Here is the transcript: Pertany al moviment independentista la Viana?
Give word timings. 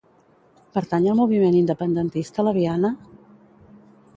Pertany 0.77 1.03
al 1.11 1.19
moviment 1.19 1.57
independentista 1.59 2.47
la 2.49 2.55
Viana? 2.57 2.93